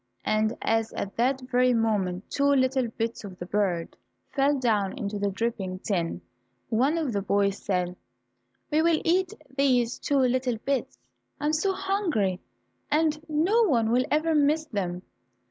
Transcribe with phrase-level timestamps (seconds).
[0.25, 3.95] And as at that very moment two little bits of the bird
[4.31, 6.21] fell down into the dripping tin,
[6.69, 7.95] one of the boys said,
[8.71, 10.97] "We will eat these two little bits;
[11.39, 12.39] I am so hungry,
[12.89, 15.03] and no one will ever miss them."